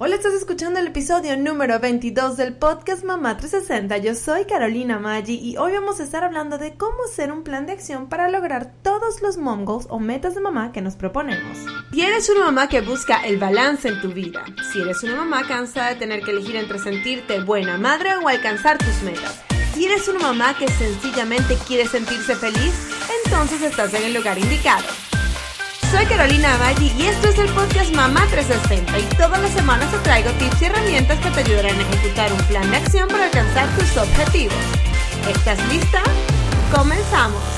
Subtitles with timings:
[0.00, 3.98] Hola, estás escuchando el episodio número 22 del podcast Mamá 360.
[3.98, 7.66] Yo soy Carolina Maggi y hoy vamos a estar hablando de cómo hacer un plan
[7.66, 11.58] de acción para lograr todos los mom goals o metas de mamá que nos proponemos.
[11.90, 15.48] Si eres una mamá que busca el balance en tu vida, si eres una mamá
[15.48, 19.42] cansada de tener que elegir entre sentirte buena madre o alcanzar tus metas,
[19.74, 22.72] si eres una mamá que sencillamente quiere sentirse feliz,
[23.24, 24.86] entonces estás en el lugar indicado.
[25.90, 29.98] Soy Carolina Maggi y esto es el podcast Mamá 360 y todas las semanas te
[29.98, 33.66] traigo tips y herramientas que te ayudarán a ejecutar un plan de acción para alcanzar
[33.78, 34.54] tus objetivos.
[35.26, 36.02] ¿Estás lista?
[36.74, 37.57] ¡Comenzamos!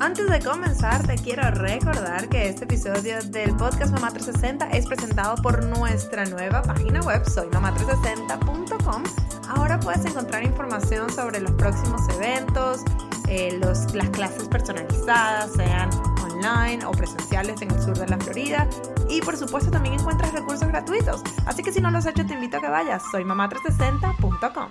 [0.00, 5.36] Antes de comenzar, te quiero recordar que este episodio del podcast Mamá 360 es presentado
[5.42, 9.02] por nuestra nueva página web, soymamá360.com.
[9.48, 12.82] Ahora puedes encontrar información sobre los próximos eventos,
[13.28, 15.90] eh, los, las clases personalizadas, sean
[16.22, 18.68] online o presenciales en el sur de la Florida.
[19.08, 21.22] Y por supuesto también encuentras recursos gratuitos.
[21.46, 23.02] Así que si no lo has hecho, te invito a que vayas.
[23.10, 24.68] Soy mamá360.com.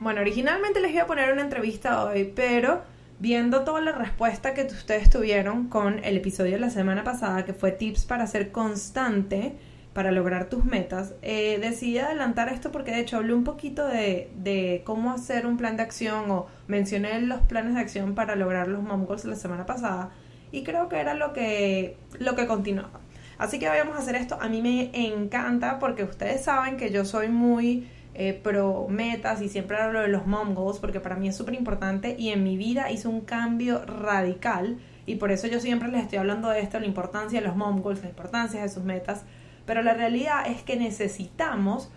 [0.00, 2.82] Bueno, originalmente les iba a poner una entrevista hoy, pero
[3.20, 7.52] viendo toda la respuesta que ustedes tuvieron con el episodio de la semana pasada, que
[7.52, 9.52] fue tips para ser constante,
[9.92, 14.30] para lograr tus metas, eh, decidí adelantar esto porque de hecho hablé un poquito de,
[14.36, 18.68] de, cómo hacer un plan de acción o mencioné los planes de acción para lograr
[18.68, 20.10] los mom la semana pasada
[20.52, 23.00] y creo que era lo que, lo que continuaba.
[23.36, 24.38] Así que vamos a hacer esto.
[24.40, 28.42] A mí me encanta porque ustedes saben que yo soy muy eh,
[28.88, 32.30] metas y siempre hablo de los mom goals porque para mí es súper importante y
[32.30, 36.48] en mi vida hice un cambio radical y por eso yo siempre les estoy hablando
[36.50, 39.24] de esto, la importancia de los mom goals, la importancia de sus metas
[39.66, 41.90] pero la realidad es que necesitamos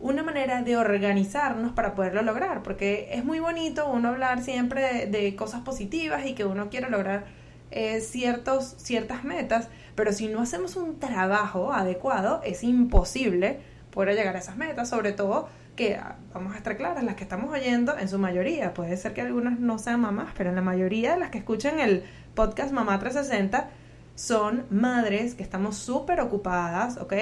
[0.00, 5.34] una manera de organizarnos para poderlo lograr, porque es muy bonito uno hablar siempre de,
[5.34, 7.26] cosas positivas y que uno quiere lograr
[7.72, 13.58] eh, ciertos, ciertas metas, pero si no hacemos un trabajo adecuado, es imposible
[13.98, 17.24] poder llegar a esas metas, sobre todo que, ah, vamos a estar claras, las que
[17.24, 20.62] estamos oyendo, en su mayoría, puede ser que algunas no sean mamás, pero en la
[20.62, 22.04] mayoría de las que escuchan el
[22.36, 23.70] podcast Mamá 360,
[24.14, 27.12] son madres que estamos súper ocupadas, ¿ok?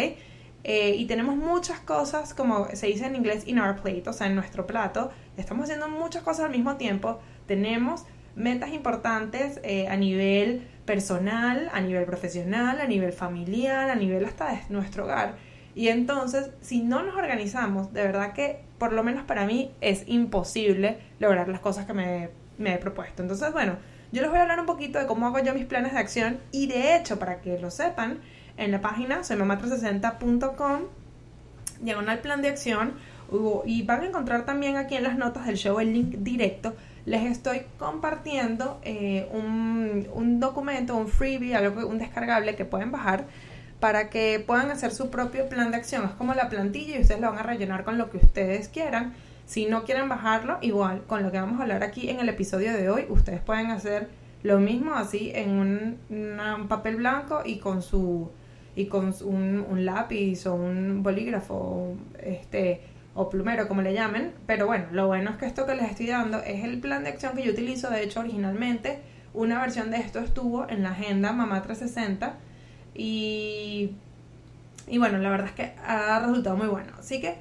[0.64, 4.26] Eh, y tenemos muchas cosas, como se dice en inglés, in our plate, o sea,
[4.26, 5.10] en nuestro plato.
[5.38, 7.20] Estamos haciendo muchas cosas al mismo tiempo.
[7.46, 14.26] Tenemos metas importantes eh, a nivel personal, a nivel profesional, a nivel familiar, a nivel
[14.26, 15.45] hasta de nuestro hogar.
[15.76, 20.04] Y entonces, si no nos organizamos, de verdad que, por lo menos para mí, es
[20.06, 23.20] imposible lograr las cosas que me, me he propuesto.
[23.20, 23.76] Entonces, bueno,
[24.10, 26.38] yo les voy a hablar un poquito de cómo hago yo mis planes de acción
[26.50, 28.20] y de hecho, para que lo sepan,
[28.56, 30.84] en la página soymamá360.com,
[31.82, 32.94] diagonal plan de acción,
[33.66, 36.74] y van a encontrar también aquí en las notas del show el link directo.
[37.04, 43.26] Les estoy compartiendo eh, un, un, documento, un freebie, algo, un descargable que pueden bajar
[43.80, 46.04] para que puedan hacer su propio plan de acción.
[46.04, 49.14] Es como la plantilla y ustedes lo van a rellenar con lo que ustedes quieran.
[49.46, 52.72] Si no quieren bajarlo, igual con lo que vamos a hablar aquí en el episodio
[52.72, 54.08] de hoy, ustedes pueden hacer
[54.42, 58.30] lo mismo así en un, papel blanco y con su
[58.74, 62.82] y con un, lápiz o un bolígrafo este
[63.14, 66.08] o plumero como le llamen pero bueno lo bueno es que esto que les estoy
[66.08, 69.00] dando es el plan de acción que yo utilizo de hecho originalmente
[69.32, 72.36] una versión de esto estuvo en la agenda mamá 360
[72.96, 73.92] y
[74.88, 77.36] y bueno la verdad es que ha resultado muy bueno así que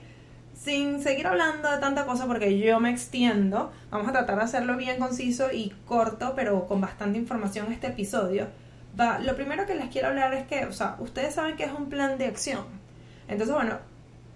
[0.66, 4.78] sin seguir hablando de tanta cosa porque yo me extiendo, vamos a tratar de hacerlo
[4.78, 8.48] bien conciso y corto, pero con bastante información este episodio.
[9.00, 11.72] Va, lo primero que les quiero hablar es que, o sea, ustedes saben que es
[11.72, 12.66] un plan de acción.
[13.28, 13.78] Entonces, bueno,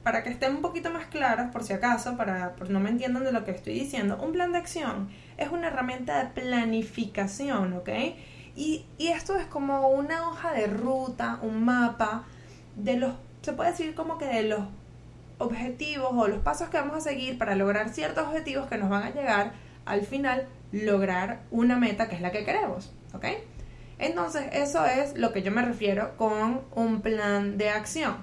[0.03, 3.23] para que estén un poquito más claros, por si acaso, para por no me entiendan
[3.23, 7.89] de lo que estoy diciendo, un plan de acción es una herramienta de planificación, ¿ok?
[8.59, 12.25] Y, esto es como una hoja de ruta, un mapa
[12.75, 14.59] de los, se puede decir como que de los
[15.37, 19.03] objetivos o los pasos que vamos a seguir para lograr ciertos objetivos que nos van
[19.03, 19.53] a llegar
[19.85, 23.25] al final lograr una meta que es la que queremos, ¿ok?
[23.97, 28.17] Entonces eso es lo que yo me refiero con un plan de acción.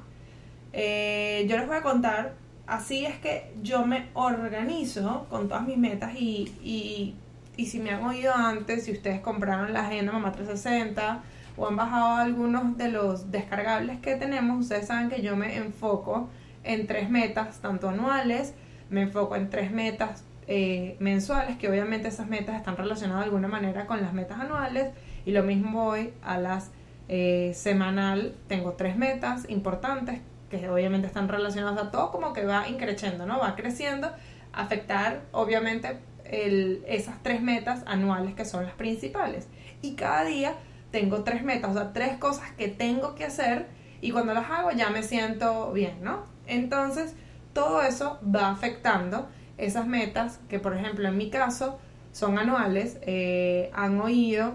[0.75, 2.35] Eh, yo les voy a contar,
[2.67, 7.15] así es que yo me organizo con todas mis metas y,
[7.57, 11.23] y si me han oído antes, si ustedes compraron la agenda Mamá 360
[11.57, 16.29] o han bajado algunos de los descargables que tenemos, ustedes saben que yo me enfoco
[16.65, 18.55] en tres metas, tanto anuales,
[18.91, 23.49] me enfoco en tres metas eh, mensuales, que obviamente esas metas están relacionadas de alguna
[23.49, 24.93] manera con las metas anuales,
[25.25, 26.71] y lo mismo voy a las
[27.09, 30.21] eh, semanal, tengo tres metas importantes
[30.51, 33.39] que obviamente están relacionadas a todo como que va increciendo, ¿no?
[33.39, 34.11] Va creciendo,
[34.53, 35.99] afectar obviamente
[36.31, 39.49] esas tres metas anuales que son las principales.
[39.83, 40.55] Y cada día
[40.91, 43.67] tengo tres metas, o sea, tres cosas que tengo que hacer
[44.01, 46.25] y cuando las hago ya me siento bien, ¿no?
[46.47, 47.15] Entonces,
[47.53, 49.29] todo eso va afectando
[49.59, 51.79] esas metas que, por ejemplo, en mi caso
[52.13, 52.99] son anuales.
[53.03, 54.55] Eh, han oído,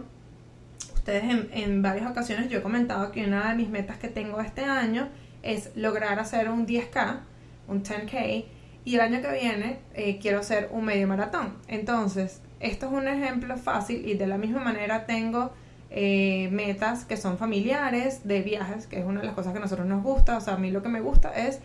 [0.93, 4.39] ustedes en, en varias ocasiones yo he comentado que una de mis metas que tengo
[4.41, 5.09] este año
[5.43, 7.19] es lograr hacer un 10K,
[7.67, 8.45] un 10K,
[8.83, 11.55] y el año que viene eh, quiero hacer un medio maratón.
[11.67, 15.51] Entonces, esto es un ejemplo fácil y de la misma manera tengo
[15.89, 19.61] eh, metas que son familiares, de viajes, que es una de las cosas que a
[19.61, 20.37] nosotros nos gusta.
[20.37, 21.59] O sea, a mí lo que me gusta es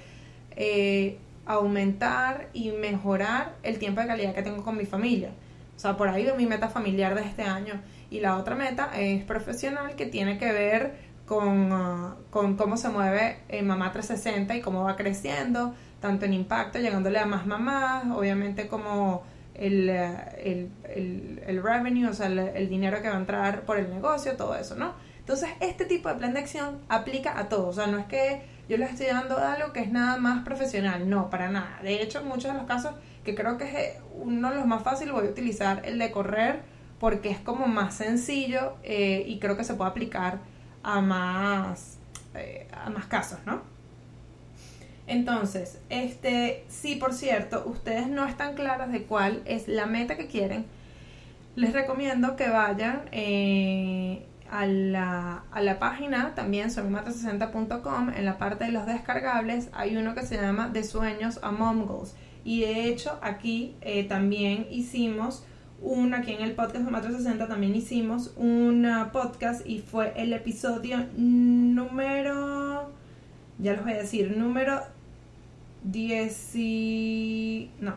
[0.56, 5.30] eh, aumentar y mejorar el tiempo de calidad que tengo con mi familia.
[5.76, 7.80] O sea, por ahí mi meta familiar de este año.
[8.10, 10.94] Y la otra meta es profesional que tiene que ver
[11.26, 16.34] con, ah, con cómo se mueve en Mamá 360 y cómo va creciendo, tanto en
[16.34, 20.70] impacto, llegándole a más mamás, obviamente como el, el,
[21.46, 24.74] el, revenue, o sea, el, dinero que va a entrar por el negocio, todo eso,
[24.74, 24.94] ¿no?
[25.18, 28.42] Entonces, este tipo de plan de acción aplica a todo, o sea, no es que
[28.68, 31.78] yo les estoy dando algo que es nada más profesional, no, para nada.
[31.82, 32.94] De hecho, muchos de los casos,
[33.24, 36.62] que creo que es uno de los más fáciles, voy a utilizar el de correr
[37.00, 40.38] porque es como más sencillo eh, y creo que se puede aplicar
[40.82, 41.98] a más,
[42.34, 43.75] eh, a más casos, ¿no?
[45.06, 50.26] Entonces, este, si por cierto ustedes no están claras de cuál es la meta que
[50.26, 50.66] quieren,
[51.54, 58.10] les recomiendo que vayan eh, a, la, a, la, página también solmata60.com.
[58.10, 61.86] En la parte de los descargables hay uno que se llama De Sueños a Mom
[61.86, 62.14] Goals.
[62.44, 65.44] Y de hecho, aquí eh, también hicimos
[65.80, 71.06] un, aquí en el podcast de 360 también hicimos un podcast y fue el episodio
[71.16, 72.92] número,
[73.58, 74.80] ya les voy a decir, número
[75.86, 77.94] 10 no,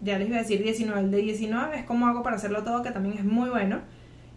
[0.00, 2.82] ya les voy a decir 19, el de 19 es como hago para hacerlo todo,
[2.82, 3.80] que también es muy bueno.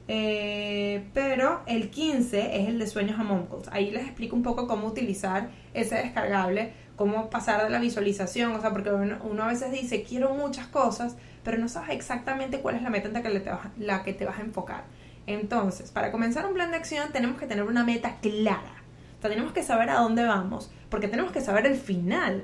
[0.07, 3.68] Eh, pero el 15 es el de sueños a Momcles.
[3.71, 8.62] Ahí les explico un poco cómo utilizar ese descargable, cómo pasar de la visualización, o
[8.62, 12.75] sea, porque uno, uno a veces dice, quiero muchas cosas, pero no sabes exactamente cuál
[12.75, 14.83] es la meta en la que, te vas, la que te vas a enfocar.
[15.25, 18.83] Entonces, para comenzar un plan de acción tenemos que tener una meta clara.
[19.18, 22.44] O sea, tenemos que saber a dónde vamos, porque tenemos que saber el final.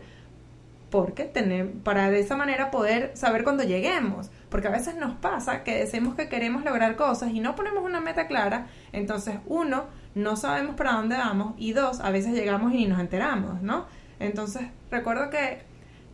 [0.92, 4.30] Porque tenemos, para de esa manera poder saber cuándo lleguemos.
[4.50, 8.02] Porque a veces nos pasa que decimos que queremos lograr cosas y no ponemos una
[8.02, 8.68] meta clara.
[8.92, 11.54] Entonces, uno, no sabemos para dónde vamos.
[11.58, 13.86] Y dos, a veces llegamos y nos enteramos, ¿no?
[14.20, 15.60] Entonces, recuerdo que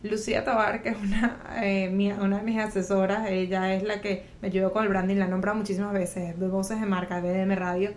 [0.02, 4.48] Lucía Tobar, que es una, eh, una de mis asesoras, ella es la que me
[4.48, 7.90] ayudó con el branding, la nombra muchísimas veces, de voces de marca, de BDM Radio.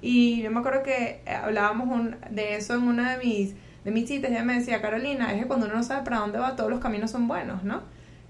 [0.00, 3.56] Y yo me acuerdo que hablábamos un, de eso en una de mis,
[3.88, 6.38] de mis citas, ella me decía, Carolina, es que cuando uno no sabe para dónde
[6.38, 7.82] va, todos los caminos son buenos, ¿no?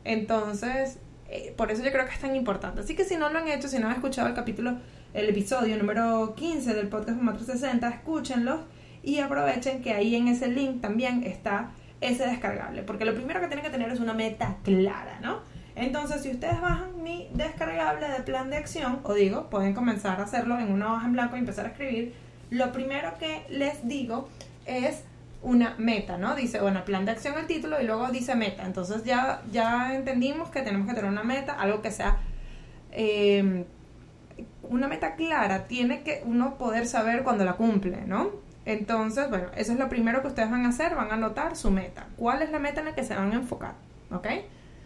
[0.05, 2.81] Entonces, eh, por eso yo creo que es tan importante.
[2.81, 4.79] Así que si no lo han hecho, si no han escuchado el capítulo,
[5.15, 8.61] el episodio número 15 del podcast 460, escúchenlo
[9.03, 11.71] y aprovechen que ahí en ese link también está
[12.01, 15.41] ese descargable, porque lo primero que tienen que tener es una meta clara, ¿no?
[15.75, 20.25] Entonces, si ustedes bajan mi descargable de plan de acción, o digo, pueden comenzar a
[20.25, 22.15] hacerlo en una hoja en blanco y empezar a escribir,
[22.51, 24.29] lo primero que les digo
[24.67, 25.05] es
[25.43, 26.35] una meta, ¿no?
[26.35, 28.65] Dice, bueno, plan de acción el título y luego dice meta.
[28.65, 32.19] Entonces ya, ya entendimos que tenemos que tener una meta, algo que sea
[32.93, 33.65] eh,
[34.63, 38.31] una meta clara, tiene que uno poder saber cuando la cumple, ¿no?
[38.65, 41.71] Entonces, bueno, eso es lo primero que ustedes van a hacer, van a anotar su
[41.71, 42.07] meta.
[42.17, 43.75] ¿Cuál es la meta en la que se van a enfocar?
[44.11, 44.27] ¿Ok?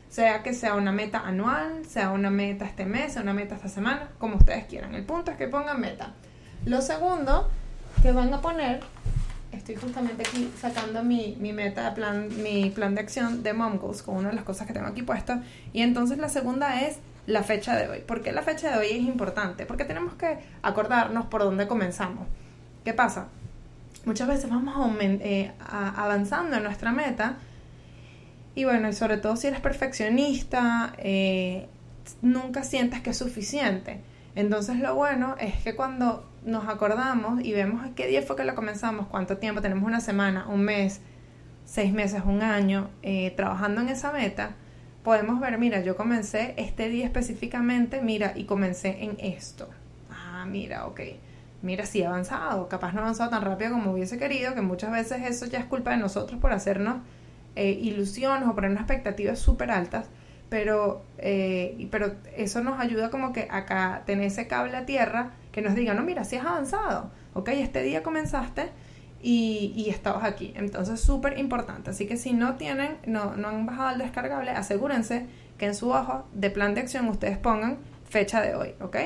[0.09, 3.69] Sea que sea una meta anual, sea una meta este mes, sea una meta esta
[3.69, 4.95] semana, como ustedes quieran.
[4.95, 6.12] El punto es que pongan meta.
[6.65, 7.50] Lo segundo
[8.03, 8.81] que van a poner,
[9.53, 14.03] estoy justamente aquí sacando mi, mi meta, plan, mi plan de acción de Mom Goals
[14.03, 15.35] con una de las cosas que tengo aquí puesto.
[15.73, 18.01] Y entonces la segunda es la fecha de hoy.
[18.01, 19.67] ¿Por qué la fecha de hoy es importante?
[19.67, 22.27] Porque tenemos que acordarnos por dónde comenzamos.
[22.85, 23.29] ¿Qué pasa?
[24.05, 27.37] muchas veces vamos eh, avanzando en nuestra meta
[28.55, 31.69] y bueno, y sobre todo si eres perfeccionista, eh,
[32.21, 34.01] nunca sientas que es suficiente.
[34.35, 38.55] Entonces lo bueno es que cuando nos acordamos y vemos qué día fue que lo
[38.55, 41.01] comenzamos, cuánto tiempo, tenemos una semana, un mes,
[41.65, 44.57] seis meses, un año, eh, trabajando en esa meta,
[45.03, 49.69] podemos ver, mira, yo comencé este día específicamente, mira, y comencé en esto.
[50.11, 51.01] Ah, mira, ok
[51.62, 54.93] mira, sí he avanzado, capaz no he avanzado tan rápido como hubiese querido, que muchas
[54.93, 56.97] veces eso ya es culpa de nosotros por hacernos
[57.57, 60.09] eh, ilusiones o ponernos expectativas súper altas,
[60.53, 65.63] pero, eh, pero eso nos ayuda como que acá tener ese cable a tierra que
[65.63, 68.69] nos diga, no, mira, sí has avanzado, ok, este día comenzaste
[69.23, 73.65] y, y estabas aquí, entonces súper importante, así que si no tienen, no, no han
[73.65, 75.25] bajado el descargable, asegúrense
[75.57, 78.97] que en su hoja de plan de acción ustedes pongan fecha de hoy, ok.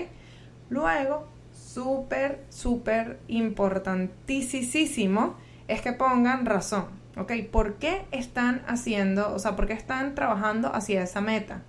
[0.68, 5.36] Luego, súper, súper importantísimo
[5.68, 7.32] es que pongan razón, ¿ok?
[7.50, 11.62] ¿Por qué están haciendo, o sea, por qué están trabajando hacia esa meta?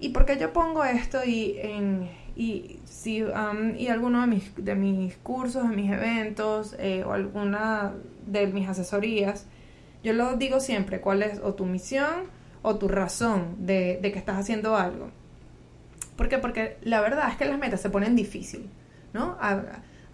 [0.00, 4.54] ¿Y por qué yo pongo esto y, en, y, si, um, y alguno de mis,
[4.56, 7.94] de mis cursos, de mis eventos eh, o alguna
[8.26, 9.46] de mis asesorías,
[10.04, 14.18] yo lo digo siempre, cuál es o tu misión o tu razón de, de que
[14.18, 15.10] estás haciendo algo.
[16.16, 16.38] ¿Por qué?
[16.38, 18.68] Porque la verdad es que las metas se ponen difícil,
[19.12, 19.36] ¿no?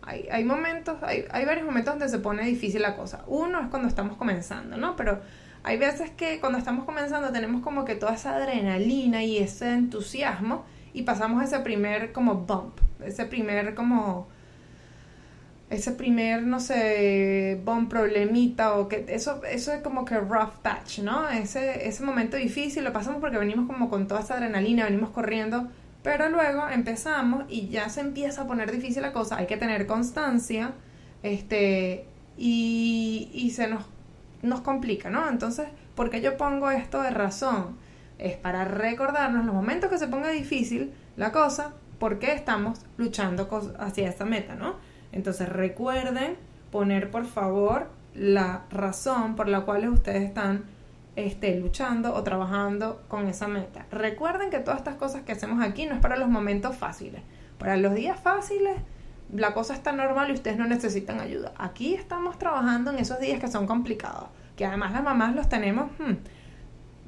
[0.06, 3.24] Hay, momentos, hay, varios momentos donde se pone difícil la cosa.
[3.26, 4.96] Uno es cuando estamos comenzando, ¿no?
[4.96, 5.20] Pero
[5.62, 10.64] hay veces que cuando estamos comenzando tenemos como que toda esa adrenalina y ese entusiasmo
[10.92, 14.28] y pasamos ese primer como bump, ese primer como
[15.70, 21.00] ese primer, no sé, bump problemita o que eso, eso es como que rough patch,
[21.00, 21.28] ¿no?
[21.28, 25.68] Ese, ese momento difícil lo pasamos porque venimos como con toda esa adrenalina, venimos corriendo,
[26.04, 29.88] pero luego empezamos y ya se empieza a poner difícil la cosa, hay que tener
[29.88, 30.74] constancia,
[31.24, 32.06] este,
[32.36, 33.86] y, y se nos
[34.44, 35.28] nos complica, ¿no?
[35.28, 37.76] Entonces, ¿por qué yo pongo esto de razón?
[38.18, 43.48] Es para recordarnos los momentos que se ponga difícil la cosa, por qué estamos luchando
[43.78, 44.76] hacia esa meta, ¿no?
[45.12, 46.36] Entonces, recuerden
[46.70, 50.64] poner, por favor, la razón por la cual ustedes están
[51.16, 53.86] este, luchando o trabajando con esa meta.
[53.90, 57.22] Recuerden que todas estas cosas que hacemos aquí no es para los momentos fáciles.
[57.58, 58.76] Para los días fáciles,
[59.32, 61.52] la cosa está normal y ustedes no necesitan ayuda.
[61.56, 65.90] Aquí estamos trabajando en esos días que son complicados, que además las mamás los tenemos
[65.98, 66.14] hmm,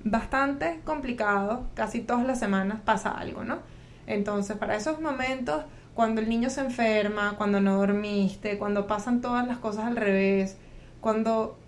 [0.05, 3.59] bastante complicados, casi todas las semanas pasa algo, ¿no?
[4.07, 9.47] Entonces, para esos momentos, cuando el niño se enferma, cuando no dormiste, cuando pasan todas
[9.47, 10.57] las cosas al revés,
[11.01, 11.59] cuando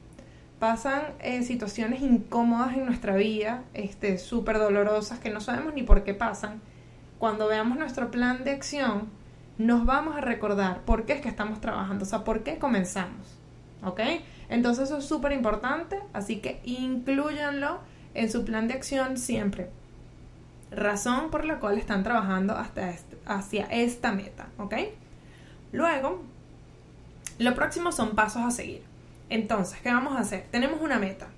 [0.59, 6.05] pasan eh, situaciones incómodas en nuestra vida, este, súper dolorosas, que no sabemos ni por
[6.05, 6.61] qué pasan,
[7.19, 9.09] cuando veamos nuestro plan de acción,
[9.59, 13.37] nos vamos a recordar por qué es que estamos trabajando, o sea, por qué comenzamos.
[13.85, 14.01] ¿Ok?
[14.49, 17.81] Entonces eso es súper importante, así que incluyanlo
[18.15, 19.71] en su plan de acción siempre.
[20.71, 22.93] Razón por la cual están trabajando hasta
[23.27, 24.75] hacia esta meta, ¿ok?
[25.73, 26.23] Luego,
[27.39, 28.88] lo próximo son pasos a seguir.
[29.31, 30.47] Entonces, ¿qué vamos a hacer?
[30.51, 31.29] Tenemos una meta.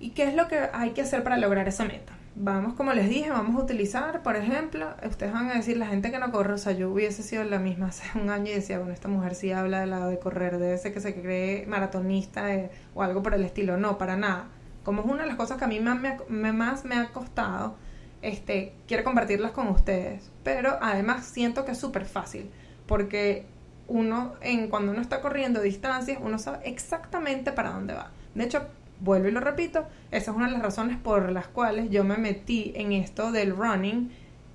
[0.00, 2.12] ¿Y qué es lo que hay que hacer para lograr esa meta?
[2.34, 6.10] vamos, como les dije, vamos a utilizar, por ejemplo, ustedes van a decir, la gente
[6.10, 8.78] que no corre, o sea, yo hubiese sido la misma hace un año y decía,
[8.78, 12.46] bueno, esta mujer sí habla de lado de correr, de ese que se cree maratonista
[12.94, 13.76] o algo por el estilo.
[13.76, 14.46] No, para nada.
[14.84, 17.76] Como es una de las cosas que a mí más me, más me ha costado,
[18.20, 20.30] este, quiero compartirlas con ustedes.
[20.42, 22.50] Pero además siento que es súper fácil,
[22.86, 23.46] porque
[23.92, 28.10] uno, en, cuando uno está corriendo distancias, uno sabe exactamente para dónde va.
[28.34, 28.66] De hecho,
[29.00, 32.16] vuelvo y lo repito, esa es una de las razones por las cuales yo me
[32.16, 34.10] metí en esto del running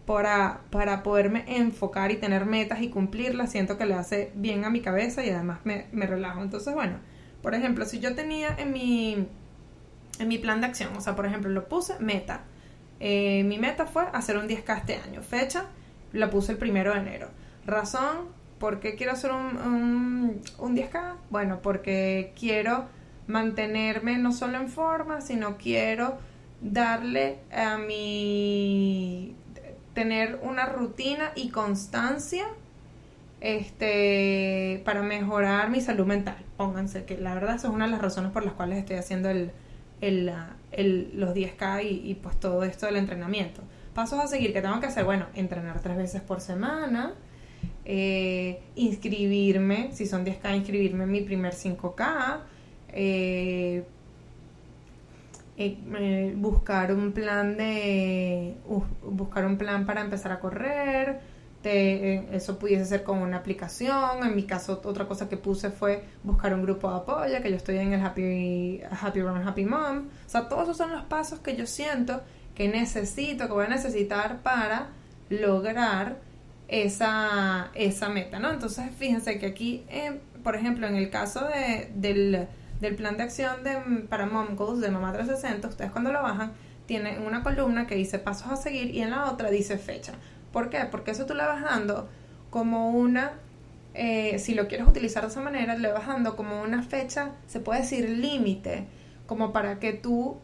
[0.07, 3.51] para, para poderme enfocar y tener metas y cumplirlas.
[3.51, 6.41] Siento que le hace bien a mi cabeza y además me, me relajo.
[6.41, 6.97] Entonces, bueno,
[7.43, 9.27] por ejemplo, si yo tenía en mi,
[10.17, 12.41] en mi plan de acción, o sea, por ejemplo, lo puse meta.
[12.99, 15.21] Eh, mi meta fue hacer un 10K este año.
[15.21, 15.65] Fecha,
[16.11, 17.29] la puse el primero de enero.
[17.67, 21.15] Razón, ¿por qué quiero hacer un, un, un 10K?
[21.29, 22.85] Bueno, porque quiero
[23.27, 26.17] mantenerme no solo en forma, sino quiero
[26.61, 29.35] darle a mi
[29.93, 32.45] tener una rutina y constancia
[33.41, 36.37] este para mejorar mi salud mental.
[36.55, 39.29] Pónganse que la verdad eso es una de las razones por las cuales estoy haciendo
[39.29, 39.51] el,
[40.01, 40.31] el,
[40.71, 43.61] el los 10K y, y, pues todo esto del entrenamiento.
[43.93, 47.13] Pasos a seguir que tengo que hacer, bueno, entrenar tres veces por semana,
[47.89, 52.39] eh, inscribirme, si son 10K, inscribirme en mi primer 5K,
[52.89, 53.85] eh,
[55.55, 58.57] eh, buscar un plan de
[59.03, 64.43] buscar un plan para empezar a correr eso pudiese ser con una aplicación en mi
[64.43, 67.93] caso otra cosa que puse fue buscar un grupo de apoyo que yo estoy en
[67.93, 70.07] el Happy Happy Run Happy Mom.
[70.25, 72.21] O sea todos esos son los pasos que yo siento
[72.55, 74.89] que necesito que voy a necesitar para
[75.29, 76.26] lograr
[76.67, 78.51] esa, esa meta, ¿no?
[78.51, 79.85] Entonces, fíjense que aquí,
[80.43, 82.47] por ejemplo, en el caso de, del,
[82.81, 83.77] del plan de acción de,
[84.09, 86.51] para Mom Goals de Mamá 360, ustedes cuando lo bajan,
[86.85, 90.13] tienen una columna que dice pasos a seguir y en la otra dice fecha.
[90.51, 90.85] ¿Por qué?
[90.89, 92.09] Porque eso tú le vas dando
[92.49, 93.33] como una,
[93.93, 97.59] eh, si lo quieres utilizar de esa manera, le vas dando como una fecha, se
[97.59, 98.87] puede decir límite,
[99.25, 100.37] como para que tú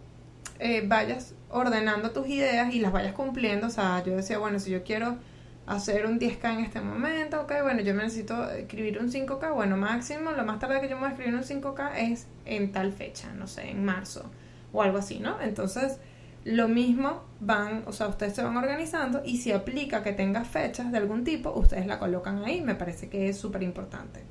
[0.60, 3.68] eh, vayas ordenando tus ideas y las vayas cumpliendo.
[3.68, 5.18] O sea, yo decía, bueno, si yo quiero
[5.66, 9.78] hacer un 10K en este momento, ok, bueno, yo me necesito escribir un 5K, bueno,
[9.78, 12.92] máximo, lo más tarde que yo me voy a escribir un 5K es en tal
[12.92, 14.30] fecha, no sé, en marzo
[14.74, 15.40] o algo así, ¿no?
[15.40, 16.00] Entonces,
[16.44, 20.92] lo mismo van, o sea, ustedes se van organizando y si aplica que tenga fechas
[20.92, 24.22] de algún tipo, ustedes la colocan ahí, me parece que es súper importante.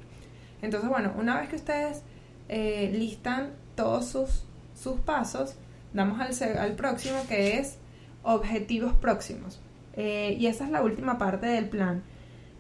[0.61, 2.03] Entonces, bueno, una vez que ustedes
[2.49, 5.57] eh, listan todos sus, sus pasos,
[5.95, 7.79] damos al, al próximo que es
[8.23, 9.61] objetivos próximos.
[9.97, 12.03] Eh, y esa es la última parte del plan,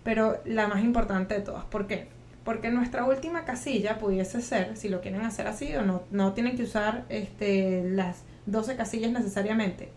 [0.05, 1.65] pero la más importante de todas.
[1.65, 2.09] ¿Por qué?
[2.45, 6.57] Porque nuestra última casilla pudiese ser, si lo quieren hacer así o no, no tienen
[6.57, 9.91] que usar este, las 12 casillas necesariamente.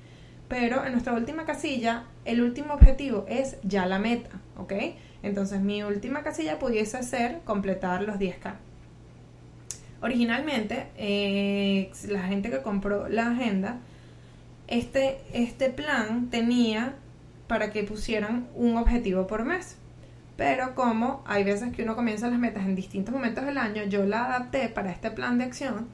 [0.48, 4.74] Pero en nuestra última casilla, el último objetivo es ya la meta, ¿ok?
[5.24, 8.54] Entonces mi última casilla pudiese ser completar los 10K.
[10.02, 13.80] Originalmente, eh, la gente que compró la agenda,
[14.68, 16.94] este, este plan tenía
[17.48, 19.78] para que pusieran un objetivo por mes.
[20.38, 24.06] Pero como hay veces que uno comienza las metas en distintos momentos del año, yo
[24.06, 25.88] la adapté para este plan de acción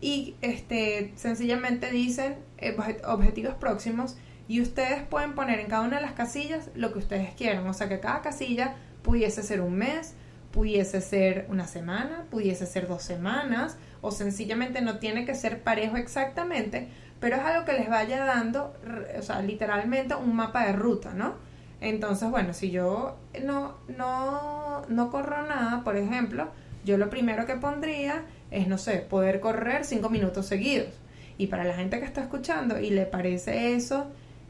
[0.00, 4.16] y este sencillamente dicen eh, objetivos próximos
[4.48, 7.66] y ustedes pueden poner en cada una de las casillas lo que ustedes quieran.
[7.66, 10.14] O sea que cada casilla pudiese ser un mes,
[10.52, 15.96] pudiese ser una semana, pudiese ser dos semanas o sencillamente no tiene que ser parejo
[15.96, 16.88] exactamente,
[17.20, 18.74] pero es algo que les vaya dando,
[19.18, 21.34] o sea, literalmente un mapa de ruta, ¿no?
[21.80, 26.48] Entonces, bueno, si yo no, no, no corro nada, por ejemplo,
[26.84, 30.94] yo lo primero que pondría es, no sé, poder correr cinco minutos seguidos.
[31.38, 34.06] Y para la gente que está escuchando y le parece eso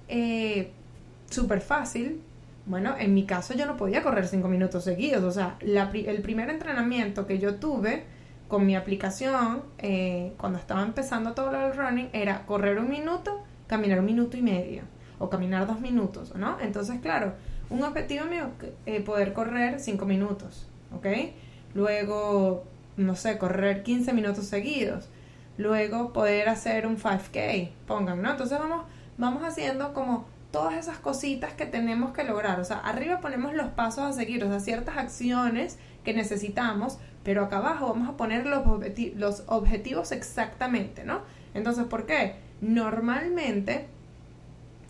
[0.09, 0.71] eh,
[1.31, 2.21] súper fácil,
[2.67, 5.25] bueno, en mi caso yo no podía correr cinco minutos seguidos.
[5.25, 8.05] O sea, el primer entrenamiento que yo tuve
[8.49, 13.43] con mi aplicación, eh, cuando estaba empezando todo lo del running, era correr un minuto,
[13.67, 14.83] caminar un minuto y medio,
[15.19, 16.59] o caminar dos minutos, ¿no?
[16.61, 17.35] Entonces, claro,
[17.71, 18.50] un objetivo mío
[18.87, 21.07] eh, poder correr cinco minutos, ¿ok?
[21.75, 22.65] Luego,
[22.97, 25.09] no sé, correr 15 minutos seguidos.
[25.59, 28.31] Luego poder hacer un 5K, pongan, ¿no?
[28.31, 28.87] Entonces vamos,
[29.19, 30.26] vamos haciendo como
[30.57, 32.61] todas esas cositas que tenemos que lograr.
[32.61, 37.43] O sea, arriba ponemos los pasos a seguir, o sea, ciertas acciones que necesitamos pero
[37.43, 38.63] acá abajo vamos a poner los,
[39.17, 41.23] los objetivos exactamente, ¿no?
[41.54, 42.37] Entonces, ¿por qué?
[42.61, 43.89] Normalmente,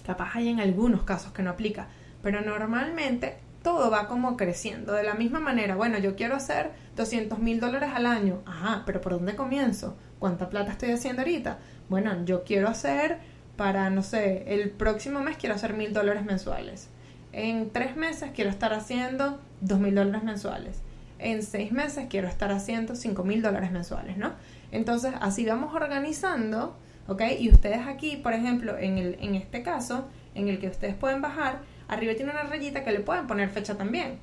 [0.05, 1.87] capaz hay en algunos casos que no aplica,
[2.23, 4.93] pero normalmente todo va como creciendo.
[4.93, 8.43] De la misma manera, bueno, yo quiero hacer 200 mil dólares al año.
[8.45, 9.97] Ajá, pero ¿por dónde comienzo?
[10.19, 11.57] ¿Cuánta plata estoy haciendo ahorita?
[11.89, 13.19] Bueno, yo quiero hacer
[13.57, 16.89] para, no sé, el próximo mes quiero hacer mil dólares mensuales.
[17.33, 20.81] En tres meses quiero estar haciendo dos mil dólares mensuales
[21.19, 24.33] en seis meses quiero estar haciendo cinco mil dólares mensuales, ¿no?
[24.71, 27.23] Entonces, así vamos organizando, ¿ok?
[27.39, 31.23] Y ustedes aquí, por ejemplo, en, el, en este caso, en el que ustedes pueden
[31.23, 34.19] bajar, arriba tiene una rayita que le pueden poner fecha también.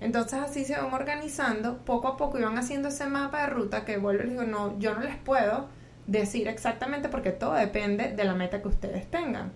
[0.00, 3.84] Entonces así se van organizando poco a poco y van haciendo ese mapa de ruta
[3.84, 5.68] que vuelvo y les digo, no, yo no les puedo
[6.10, 9.52] decir exactamente porque todo depende de la meta que ustedes tengan.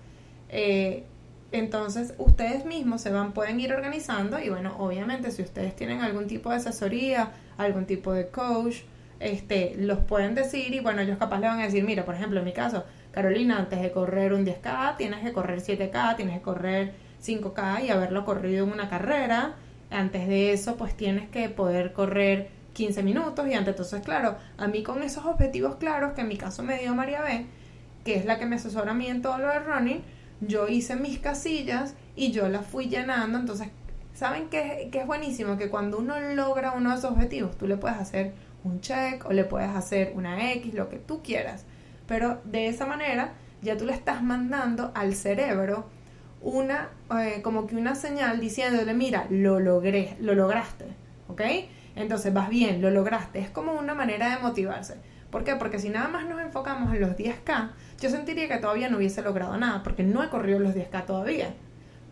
[0.49, 1.05] Eh,
[1.51, 6.27] entonces, ustedes mismos se van, pueden ir organizando y bueno, obviamente si ustedes tienen algún
[6.27, 8.79] tipo de asesoría, algún tipo de coach,
[9.21, 12.39] este, los pueden decir y bueno, ellos capaz le van a decir, mira, por ejemplo,
[12.39, 16.43] en mi caso, Carolina, antes de correr un 10K, tienes que correr 7K, tienes que
[16.43, 16.93] correr
[17.25, 19.55] 5K y haberlo corrido en una carrera.
[19.91, 24.67] Antes de eso, pues tienes que poder correr 15 minutos y antes, entonces, claro, a
[24.67, 27.47] mí con esos objetivos claros que en mi caso me dio María B,
[28.05, 30.03] que es la que me asesora a mí en todo lo de running,
[30.41, 33.39] yo hice mis casillas y yo las fui llenando.
[33.39, 33.69] Entonces,
[34.15, 35.57] ¿saben qué, es buenísimo?
[35.57, 38.33] Que cuando uno logra uno de esos objetivos, tú le puedes hacer
[38.63, 41.65] un check o le puedes hacer una X, lo que tú quieras.
[42.07, 43.33] Pero de esa manera
[43.63, 45.87] ya tú le estás mandando al cerebro
[46.43, 50.87] una, eh, como que una señal diciéndole, mira, lo logré, lo lograste,
[51.29, 51.41] ¿ok?
[51.97, 53.39] Entonces vas bien, lo lograste.
[53.39, 54.97] Es como una manera de motivarse.
[55.31, 55.57] ¿Por qué?
[55.57, 59.23] Porque si nada más nos enfocamos en los 10K, yo sentiría que todavía no hubiese
[59.23, 61.55] logrado nada, porque no he corrido los 10K todavía.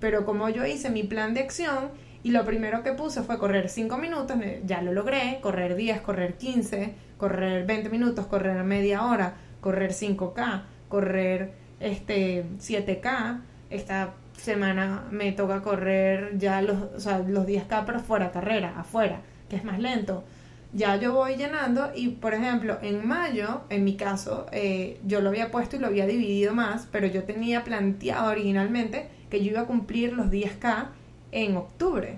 [0.01, 1.91] Pero como yo hice mi plan de acción
[2.25, 6.35] y lo primero que puse fue correr 5 minutos, ya lo logré, correr 10, correr
[6.35, 13.41] 15, correr 20 minutos, correr media hora, correr 5K, correr este 7K.
[13.71, 19.21] Esta semana me toca correr ya los, o sea, los 10K pero fuera carrera, afuera,
[19.53, 20.25] que es más lento.
[20.73, 25.29] Ya yo voy llenando y por ejemplo en mayo en mi caso eh, yo lo
[25.29, 29.61] había puesto y lo había dividido más pero yo tenía planteado originalmente que yo iba
[29.61, 30.87] a cumplir los 10k
[31.33, 32.17] en octubre.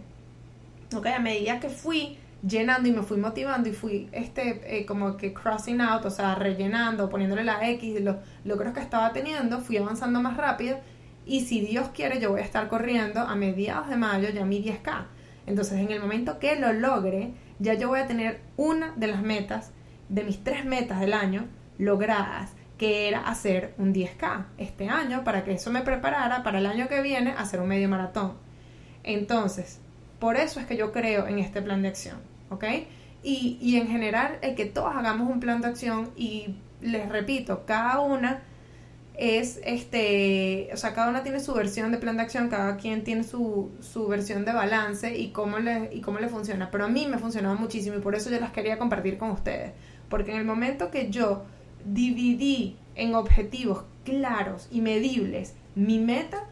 [0.94, 5.16] Ok a medida que fui llenando y me fui motivando y fui este eh, como
[5.16, 9.78] que crossing out o sea rellenando poniéndole la x los logros que estaba teniendo fui
[9.78, 10.78] avanzando más rápido
[11.26, 14.62] y si Dios quiere yo voy a estar corriendo a mediados de mayo ya mi
[14.62, 15.06] 10k
[15.46, 19.22] entonces en el momento que lo logre ya yo voy a tener una de las
[19.22, 19.72] metas,
[20.08, 21.46] de mis tres metas del año,
[21.78, 22.52] logradas.
[22.78, 26.88] que era hacer un 10K este año para que eso me preparara para el año
[26.88, 28.32] que viene hacer un medio maratón.
[29.04, 29.80] Entonces,
[30.18, 32.16] por eso es que yo creo en este plan de acción,
[32.50, 32.64] ¿ok?
[33.22, 37.64] Y, y en general, el que todos hagamos un plan de acción y les repito,
[37.64, 38.42] cada una
[39.16, 43.04] es este, o sea, cada una tiene su versión de plan de acción, cada quien
[43.04, 46.70] tiene su, su versión de balance y cómo, le, y cómo le funciona.
[46.70, 49.72] Pero a mí me funcionaba muchísimo y por eso yo las quería compartir con ustedes.
[50.08, 51.44] Porque en el momento que yo
[51.84, 56.44] dividí en objetivos claros y medibles mi meta,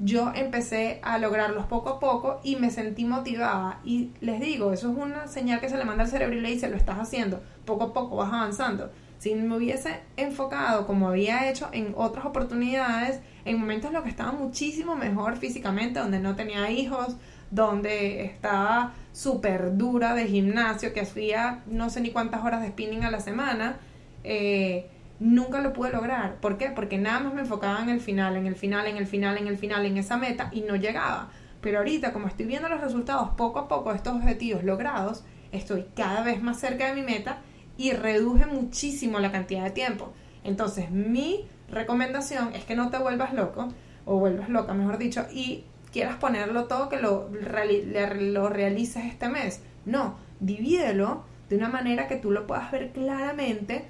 [0.00, 3.80] yo empecé a lograrlos poco a poco y me sentí motivada.
[3.84, 6.50] Y les digo, eso es una señal que se le manda al cerebro y le
[6.50, 8.90] dice, lo estás haciendo, poco a poco vas avanzando.
[9.18, 14.10] Si me hubiese enfocado como había hecho en otras oportunidades, en momentos en los que
[14.10, 17.16] estaba muchísimo mejor físicamente, donde no tenía hijos,
[17.50, 23.04] donde estaba súper dura de gimnasio, que hacía no sé ni cuántas horas de spinning
[23.04, 23.78] a la semana,
[24.22, 26.36] eh, nunca lo pude lograr.
[26.36, 26.70] ¿Por qué?
[26.70, 29.48] Porque nada más me enfocaba en el final, en el final, en el final, en
[29.48, 31.30] el final, en esa meta y no llegaba.
[31.60, 35.86] Pero ahorita, como estoy viendo los resultados poco a poco de estos objetivos logrados, estoy
[35.96, 37.38] cada vez más cerca de mi meta
[37.78, 40.12] y reduje muchísimo la cantidad de tiempo.
[40.44, 43.68] Entonces, mi recomendación es que no te vuelvas loco,
[44.04, 49.62] o vuelvas loca, mejor dicho, y quieras ponerlo todo que lo, lo realices este mes.
[49.86, 53.86] No, divídelo de una manera que tú lo puedas ver claramente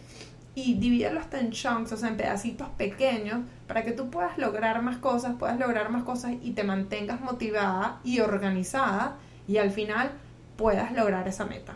[0.55, 4.83] y divídelo hasta en chunks, o sea, en pedacitos pequeños, para que tú puedas lograr
[4.83, 10.11] más cosas, puedas lograr más cosas y te mantengas motivada y organizada y al final
[10.57, 11.75] puedas lograr esa meta.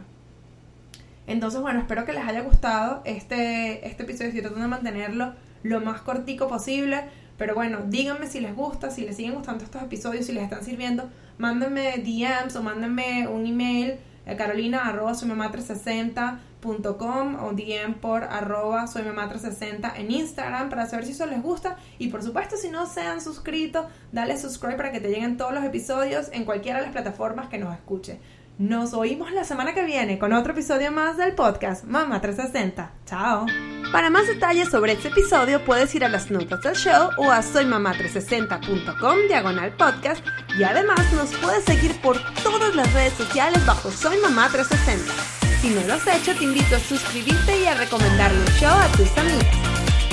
[1.26, 4.28] Entonces, bueno, espero que les haya gustado este, este episodio.
[4.28, 5.32] Estoy tratando de mantenerlo
[5.62, 7.04] lo más cortico posible.
[7.38, 10.64] Pero bueno, díganme si les gusta, si les siguen gustando estos episodios, si les están
[10.64, 11.08] sirviendo.
[11.38, 13.94] Mándenme DMs o mándenme un email
[14.26, 21.10] a carolina arroba 360com o DM por arroba soy 360 en Instagram para saber si
[21.12, 21.76] eso les gusta.
[21.98, 25.52] Y por supuesto, si no se han suscrito, dale subscribe para que te lleguen todos
[25.52, 28.20] los episodios en cualquiera de las plataformas que nos escuche.
[28.62, 32.92] Nos oímos la semana que viene con otro episodio más del podcast Mamá 360.
[33.06, 33.44] Chao.
[33.90, 37.40] Para más detalles sobre este episodio puedes ir a las notas del show o a
[37.40, 40.24] soymamá360.com diagonal podcast
[40.56, 45.12] y además nos puedes seguir por todas las redes sociales bajo Soy Mamá 360.
[45.60, 48.86] Si no lo has hecho te invito a suscribirte y a recomendarle el show a
[48.96, 49.56] tus amigas.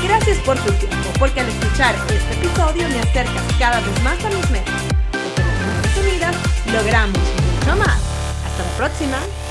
[0.03, 4.29] Gracias por tu tiempo, porque al escuchar este episodio me acercas cada vez más a
[4.29, 4.81] mis metas.
[6.01, 6.35] Unidas
[6.73, 8.18] logramos mucho más.
[8.59, 9.48] Hasta la próxima.